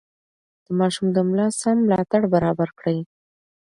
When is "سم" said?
1.59-1.77